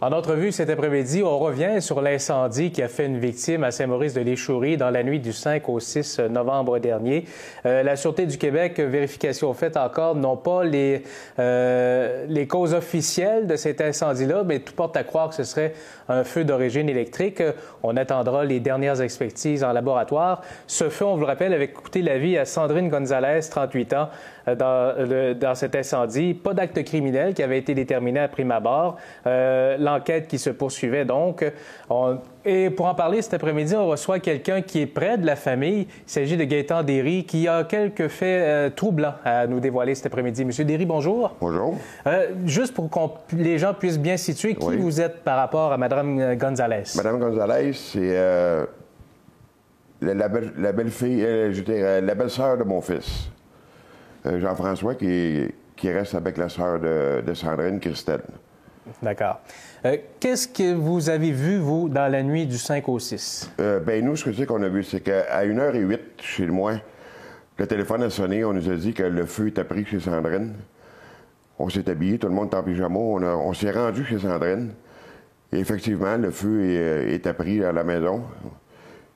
[0.00, 4.76] En entrevue cet après-midi, on revient sur l'incendie qui a fait une victime à Saint-Maurice-de-l'Échourie
[4.76, 7.24] dans la nuit du 5 au 6 novembre dernier.
[7.66, 11.02] Euh, la Sûreté du Québec, vérification faite encore, n'ont pas les,
[11.40, 15.74] euh, les causes officielles de cet incendie-là, mais tout porte à croire que ce serait
[16.08, 17.42] un feu d'origine électrique.
[17.82, 20.42] On attendra les dernières expertises en laboratoire.
[20.68, 24.08] Ce feu, on vous le rappelle, avait coûté la vie à Sandrine Gonzalez, 38 ans,
[24.46, 26.34] euh, dans, dans cet incendie.
[26.34, 28.96] Pas d'acte criminel qui avait été déterminé à prime abord.
[29.26, 31.44] Euh, l'enquête qui se poursuivait donc.
[32.44, 35.86] et pour en parler cet après-midi, on reçoit quelqu'un qui est près de la famille.
[36.06, 40.06] Il s'agit de Gaëtan Derry, qui a quelques faits euh, troublants à nous dévoiler cet
[40.06, 40.44] après-midi.
[40.44, 41.36] Monsieur Derry, bonjour.
[41.40, 41.76] Bonjour.
[42.06, 45.78] Euh, juste pour que les gens puissent bien situer qui vous êtes par rapport à
[45.78, 46.84] Mme Gonzalez.
[46.96, 48.16] Mme Gonzalez, c'est
[50.00, 50.28] la,
[50.72, 51.20] belle-fille,
[51.52, 53.30] je dirais, la belle-sœur de mon fils.
[54.24, 58.22] Jean-François, qui, qui, reste avec la sœur de, de Sandrine, Christelle.
[59.02, 59.40] D'accord.
[59.84, 63.50] Euh, qu'est-ce que vous avez vu, vous, dans la nuit du 5 au 6?
[63.60, 66.74] Euh, ben nous, ce que c'est qu'on a vu, c'est qu'à 1h08, chez moi,
[67.58, 68.44] le téléphone a sonné.
[68.44, 70.54] On nous a dit que le feu était pris chez Sandrine.
[71.60, 72.98] On s'est habillé, tout le monde en pyjama.
[72.98, 74.72] On, s'est rendu chez Sandrine.
[75.52, 78.22] Et effectivement, le feu est, est pris à la maison.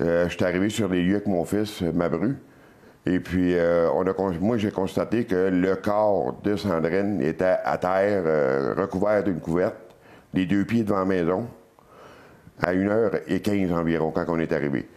[0.00, 2.36] Euh, je suis arrivé sur les lieux avec mon fils, Mabru.
[3.06, 3.88] Et puis, a,
[4.40, 8.24] moi, j'ai constaté que le corps de Sandrine était à terre,
[8.76, 9.76] recouvert d'une couverte
[10.34, 11.46] les deux pieds devant la maison,
[12.60, 14.88] à 1h15 environ, quand on est arrivé.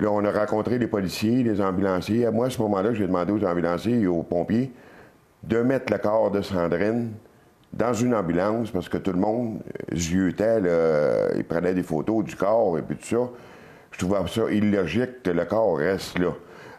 [0.00, 2.30] Là, on a rencontré les policiers, les ambulanciers.
[2.30, 4.72] Moi, à ce moment-là, j'ai demandé aux ambulanciers et aux pompiers
[5.42, 7.12] de mettre le corps de Sandrine
[7.72, 9.60] dans une ambulance parce que tout le monde
[9.92, 10.60] ziotait,
[11.36, 13.30] il prenait des photos du corps et puis tout ça.
[13.92, 16.34] Je trouvais ça illogique que le corps reste là.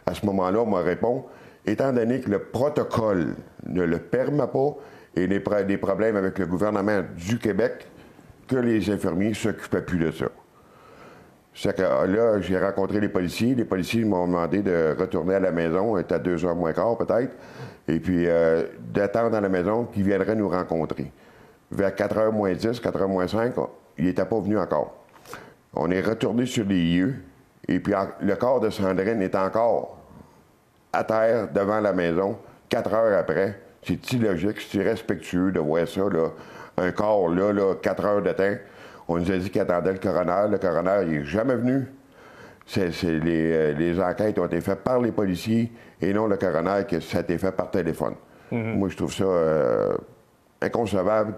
[0.06, 1.22] À ce moment-là, on m'a répondu,
[1.66, 3.34] étant donné que le protocole
[3.66, 4.76] ne le permet pas
[5.16, 7.86] et les, des problèmes avec le gouvernement du Québec,
[8.46, 10.26] que les infirmiers ne s'occupaient plus de ça.
[11.54, 13.54] C'est que ah, là, j'ai rencontré les policiers.
[13.54, 16.98] Les policiers m'ont demandé de retourner à la maison, était à deux heures moins quart
[16.98, 17.34] peut-être,
[17.88, 21.10] et puis euh, d'attendre à la maison qu'ils viendraient nous rencontrer.
[21.70, 23.54] Vers 4 h moins 10, 4 h moins 5,
[23.98, 24.94] il n'était pas venu encore.
[25.72, 27.14] On est retourné sur les lieux,
[27.66, 29.98] et puis le corps de Sandrine est encore
[30.96, 33.60] à terre devant la maison, quatre heures après.
[33.82, 36.30] C'est illogique, c'est irrespectueux de voir ça, là
[36.76, 38.54] un corps là, là, quatre heures de temps.
[39.08, 40.50] On nous a dit qu'il attendait le coroner.
[40.50, 41.86] Le coroner, il n'est jamais venu.
[42.78, 45.70] Euh, les, enquêtes ont été faites par les policiers
[46.00, 48.14] et non le coroner, que ça a été fait par téléphone.
[48.52, 48.74] Mm-hmm.
[48.74, 49.96] Moi, je trouve ça euh,
[50.60, 51.34] inconcevable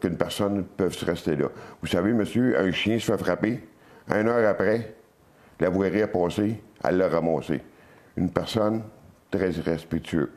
[0.00, 1.48] qu'une personne puisse rester là.
[1.82, 3.60] Vous savez, monsieur, un chien se fait frapper.
[4.08, 4.94] Une heure après,
[5.60, 7.60] la voirie a passé, elle l'a ramassé.
[8.16, 8.82] Une personne
[9.30, 10.28] très irrespectueuse.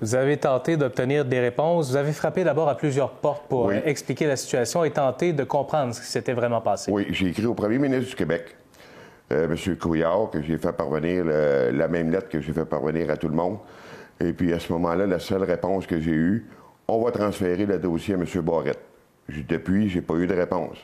[0.00, 1.90] Vous avez tenté d'obtenir des réponses.
[1.90, 5.94] Vous avez frappé d'abord à plusieurs portes pour expliquer la situation et tenter de comprendre
[5.94, 6.90] ce qui s'était vraiment passé.
[6.92, 8.56] Oui, j'ai écrit au premier ministre du Québec,
[9.32, 9.76] euh, M.
[9.76, 13.34] Couillard, que j'ai fait parvenir la même lettre que j'ai fait parvenir à tout le
[13.34, 13.58] monde.
[14.20, 16.46] Et puis à ce moment-là, la seule réponse que j'ai eue,
[16.86, 18.24] on va transférer le dossier à M.
[18.42, 18.80] Barrette.
[19.48, 20.76] Depuis, j'ai pas eu de réponse.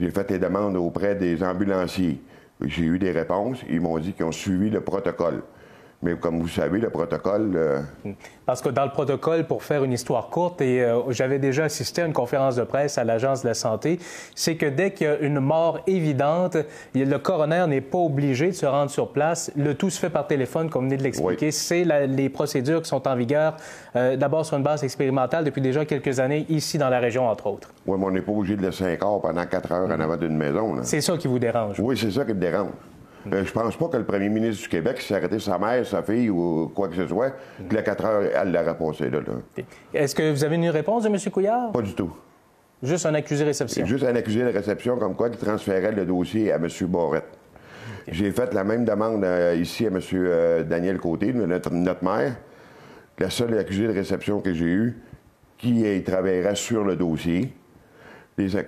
[0.00, 2.20] J'ai fait des demandes auprès des ambulanciers.
[2.64, 3.58] J'ai eu des réponses.
[3.68, 5.42] Ils m'ont dit qu'ils ont suivi le protocole.
[6.00, 7.52] Mais comme vous savez, le protocole...
[7.56, 7.80] Euh,
[8.46, 12.02] Parce que dans le protocole, pour faire une histoire courte, et euh, j'avais déjà assisté
[12.02, 13.98] à une conférence de presse à l'Agence de la santé,
[14.36, 16.56] c'est que dès qu'il y a une mort évidente,
[16.94, 19.50] le coroner n'est pas obligé de se rendre sur place.
[19.56, 21.50] Le tout se fait par téléphone, comme vous venez de l'expliquer.
[21.50, 23.56] C'est les procédures qui sont en vigueur,
[23.96, 27.48] euh, d'abord sur une base expérimentale depuis déjà quelques années, ici dans la région, entre
[27.48, 27.70] autres.
[27.88, 30.16] Oui, mais on n'est pas obligé de laisser un corps pendant quatre heures en avant
[30.16, 30.76] d'une maison.
[30.84, 31.80] C'est ça qui vous dérange?
[31.80, 32.70] Oui, c'est ça qui me dérange.
[33.32, 36.02] Euh, je pense pas que le premier ministre du Québec s'est arrêté sa mère, sa
[36.02, 37.32] fille ou quoi que ce soit,
[37.68, 39.20] que la 4 heures, elle l'aurait passé là.
[39.92, 41.16] Est-ce que vous avez une réponse de M.
[41.32, 41.72] Couillard?
[41.72, 42.12] Pas du tout.
[42.82, 43.84] Juste un accusé de réception?
[43.86, 46.68] Juste un accusé de réception, comme quoi il transférait le dossier à M.
[46.82, 47.38] Barrette.
[48.06, 50.00] J'ai fait la même demande euh, ici à M.
[50.14, 52.36] Euh, Daniel Côté, notre, maire.
[53.18, 54.96] La seule accusée de réception que j'ai eue,
[55.58, 57.52] qui travaillerait sur le dossier.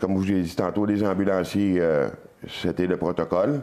[0.01, 1.81] comme vous l'ai dit tantôt, les ambulanciers,
[2.49, 3.61] c'était le protocole.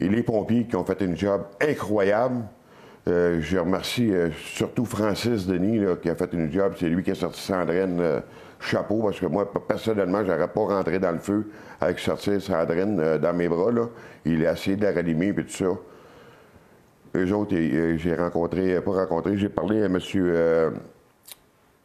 [0.00, 2.44] Et les pompiers qui ont fait un job incroyable.
[3.08, 6.74] Euh, je remercie euh, surtout Francis Denis qui a fait un job.
[6.78, 8.20] C'est lui qui a sorti Sandrine euh,
[8.58, 11.50] chapeau parce que moi, personnellement, j'aurais pas rentré dans le feu
[11.80, 13.70] avec sortir Sandrine dans mes bras.
[14.24, 15.66] Il a essayé de la et tout ça.
[17.14, 20.72] Eux autres, j'ai rencontré, pas rencontré, j'ai parlé à monsieur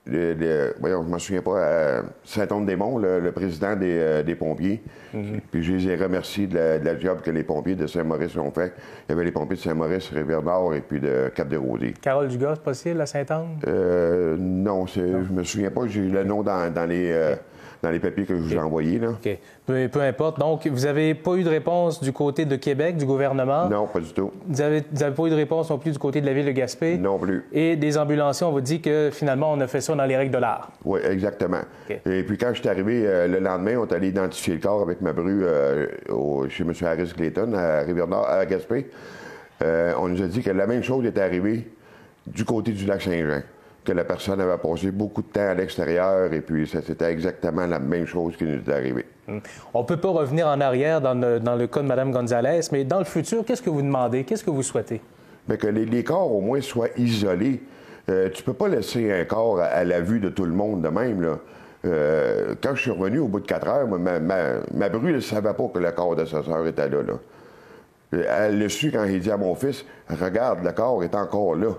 [0.08, 4.82] le, voyons, je ne me souviens pas, euh, Saint-Onde-des-Monts, le, président des, euh, pompiers.
[5.14, 5.42] Mhm.
[5.52, 8.74] Puis je les ai remerciés de la, job que les pompiers de Saint-Maurice ont fait.
[9.08, 11.94] Il y avait les pompiers de Saint-Maurice, Rivière-Nord et puis de Cap-des-Rosiers.
[12.02, 13.64] Carole Dugas, possible, à Saint-Onde?
[13.68, 15.88] Euh, non, je me souviens pas.
[15.88, 17.36] J'ai le nom dans, les,
[17.84, 19.00] dans les papiers que je vous ai envoyés.
[19.00, 19.10] Là.
[19.10, 19.38] OK.
[19.66, 20.40] Peu, peu importe.
[20.40, 23.68] Donc, vous n'avez pas eu de réponse du côté de Québec, du gouvernement?
[23.70, 24.32] Non, pas du tout.
[24.48, 26.98] Vous n'avez pas eu de réponse non plus du côté de la ville de Gaspé?
[26.98, 27.44] Non plus.
[27.52, 30.34] Et des ambulanciers, on vous dit que finalement, on a fait ça dans les règles
[30.34, 30.72] de l'art.
[30.86, 31.62] Oui, exactement.
[32.06, 34.82] Et puis quand je suis arrivé euh, le lendemain, on est allé identifier le corps
[34.82, 36.74] avec ma bru euh, au- chez M.
[36.84, 38.90] Harris Clayton à Rivière-Nord, à Gaspé.
[39.64, 41.68] Euh, on nous a dit que la même chose était arrivée
[42.28, 43.42] du côté du lac Saint-Jean,
[43.84, 47.66] que la personne avait passé beaucoup de temps à l'extérieur et puis ça, c'était exactement
[47.66, 49.06] la même chose qui nous est arrivée.
[49.74, 52.62] On ne peut pas revenir en arrière dans le, dans le cas de Mme Gonzalez,
[52.72, 54.24] mais dans le futur, qu'est-ce que vous demandez?
[54.24, 55.02] Qu'est-ce que vous souhaitez?
[55.48, 57.64] Mais que les, les corps au moins soient isolés.
[58.10, 60.82] Euh, tu peux pas laisser un corps à, à la vue de tout le monde
[60.82, 61.22] de même.
[61.22, 61.40] Là.
[61.86, 64.38] Euh, quand je suis revenu au bout de quatre heures, moi, ma, ma,
[64.74, 67.14] ma bru ne savait pas que le corps de sa sœur était là, là.
[68.14, 71.56] Euh, Elle l'a su quand il dit à mon fils Regarde, le corps est encore
[71.56, 71.70] là.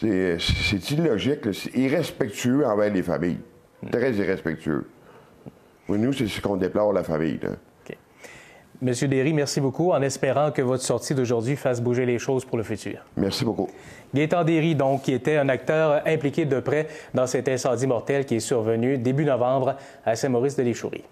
[0.00, 3.40] C'est c'est illogique, c'est irrespectueux envers les familles.
[3.90, 4.86] Très irrespectueux.
[5.88, 7.38] Nous, c'est ce qu'on déplore la famille.
[7.42, 7.50] Là.
[7.50, 7.96] OK.
[8.80, 12.56] Monsieur Derry, merci beaucoup, en espérant que votre sortie d'aujourd'hui fasse bouger les choses pour
[12.56, 13.04] le futur.
[13.16, 13.68] Merci beaucoup.
[14.14, 18.36] Gaétan Derry, donc, qui était un acteur impliqué de près dans cet incendie mortel qui
[18.36, 21.04] est survenu début novembre à Saint-Maurice-de-l'Échourie.